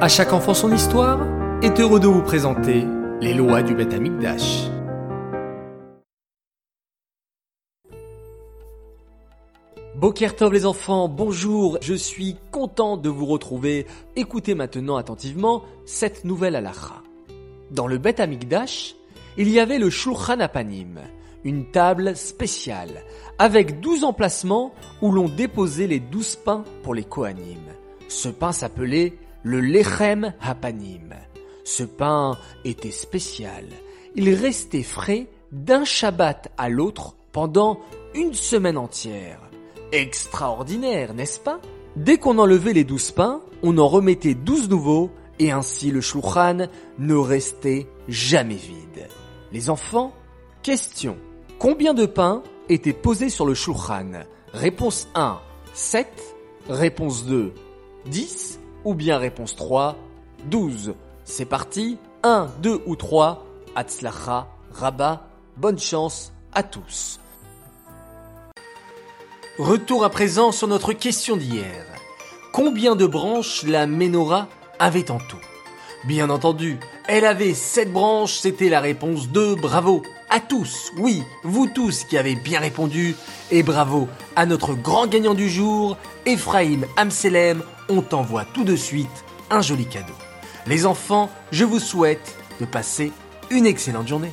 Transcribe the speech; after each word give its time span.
À 0.00 0.06
chaque 0.06 0.32
enfant 0.32 0.54
son 0.54 0.72
histoire 0.72 1.26
est 1.60 1.80
heureux 1.80 1.98
de 1.98 2.06
vous 2.06 2.22
présenter 2.22 2.84
les 3.20 3.34
lois 3.34 3.62
du 3.62 3.74
Beth 3.74 3.92
Amikdash. 3.92 4.68
Bokertov 9.96 10.52
les 10.52 10.66
enfants, 10.66 11.08
bonjour, 11.08 11.78
je 11.80 11.94
suis 11.94 12.36
content 12.52 12.96
de 12.96 13.08
vous 13.08 13.26
retrouver. 13.26 13.88
Écoutez 14.14 14.54
maintenant 14.54 14.98
attentivement 14.98 15.64
cette 15.84 16.24
nouvelle 16.24 16.54
halakha. 16.54 17.02
Dans 17.72 17.88
le 17.88 17.98
Beth 17.98 18.20
Amikdash, 18.20 18.94
il 19.36 19.50
y 19.50 19.58
avait 19.58 19.80
le 19.80 19.90
Shulchan 19.90 20.38
Apanim, 20.38 21.00
une 21.42 21.72
table 21.72 22.14
spéciale, 22.14 23.02
avec 23.40 23.80
douze 23.80 24.04
emplacements 24.04 24.72
où 25.02 25.10
l'on 25.10 25.28
déposait 25.28 25.88
les 25.88 25.98
douze 25.98 26.36
pains 26.36 26.62
pour 26.84 26.94
les 26.94 27.02
Kohanim. 27.02 27.58
Ce 28.06 28.28
pain 28.28 28.52
s'appelait 28.52 29.18
le 29.48 29.62
Lechem 29.62 30.34
Hapanim. 30.42 31.14
Ce 31.64 31.82
pain 31.82 32.36
était 32.66 32.90
spécial. 32.90 33.64
Il 34.14 34.34
restait 34.34 34.82
frais 34.82 35.26
d'un 35.52 35.86
Shabbat 35.86 36.52
à 36.58 36.68
l'autre 36.68 37.16
pendant 37.32 37.80
une 38.14 38.34
semaine 38.34 38.76
entière. 38.76 39.40
Extraordinaire, 39.90 41.14
n'est-ce 41.14 41.40
pas? 41.40 41.60
Dès 41.96 42.18
qu'on 42.18 42.36
enlevait 42.36 42.74
les 42.74 42.84
douze 42.84 43.10
pains, 43.10 43.40
on 43.62 43.78
en 43.78 43.88
remettait 43.88 44.34
douze 44.34 44.68
nouveaux 44.68 45.10
et 45.38 45.50
ainsi 45.50 45.90
le 45.92 46.02
shulchan 46.02 46.68
ne 46.98 47.14
restait 47.14 47.86
jamais 48.06 48.54
vide. 48.54 49.08
Les 49.50 49.70
enfants, 49.70 50.12
question. 50.62 51.16
Combien 51.58 51.94
de 51.94 52.04
pains 52.04 52.42
étaient 52.68 52.92
posés 52.92 53.30
sur 53.30 53.46
le 53.46 53.54
shulchan? 53.54 54.10
Réponse 54.52 55.08
1, 55.14 55.40
7. 55.72 56.06
Réponse 56.68 57.24
2, 57.24 57.54
10. 58.10 58.60
Ou 58.84 58.94
bien 58.94 59.18
réponse 59.18 59.56
3, 59.56 59.96
12. 60.46 60.94
C'est 61.24 61.44
parti, 61.44 61.98
1, 62.22 62.48
2 62.62 62.82
ou 62.86 62.96
3. 62.96 63.44
Atzlacha, 63.74 64.48
Rabat, 64.72 65.26
bonne 65.56 65.78
chance 65.78 66.32
à 66.52 66.62
tous. 66.62 67.20
Retour 69.58 70.04
à 70.04 70.10
présent 70.10 70.52
sur 70.52 70.68
notre 70.68 70.92
question 70.92 71.36
d'hier. 71.36 71.84
Combien 72.52 72.96
de 72.96 73.06
branches 73.06 73.64
la 73.64 73.86
menorah 73.86 74.48
avait 74.78 75.10
en 75.10 75.18
tout? 75.18 75.40
Bien 76.06 76.30
entendu, 76.30 76.78
elle 77.08 77.24
avait 77.24 77.54
7 77.54 77.92
branches, 77.92 78.38
c'était 78.38 78.68
la 78.68 78.80
réponse 78.80 79.28
2, 79.28 79.56
bravo 79.56 80.02
à 80.30 80.40
tous, 80.40 80.92
oui, 80.98 81.22
vous 81.42 81.66
tous 81.66 82.04
qui 82.04 82.18
avez 82.18 82.34
bien 82.34 82.60
répondu, 82.60 83.16
et 83.50 83.62
bravo 83.62 84.08
à 84.36 84.46
notre 84.46 84.74
grand 84.74 85.06
gagnant 85.06 85.34
du 85.34 85.48
jour, 85.48 85.96
Ephraim 86.26 86.82
Amselem, 86.96 87.62
on 87.88 88.02
t'envoie 88.02 88.44
tout 88.44 88.64
de 88.64 88.76
suite 88.76 89.24
un 89.50 89.62
joli 89.62 89.86
cadeau. 89.86 90.12
Les 90.66 90.86
enfants, 90.86 91.30
je 91.50 91.64
vous 91.64 91.80
souhaite 91.80 92.36
de 92.60 92.66
passer 92.66 93.12
une 93.50 93.66
excellente 93.66 94.08
journée. 94.08 94.32